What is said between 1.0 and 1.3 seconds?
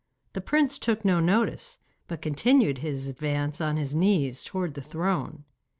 no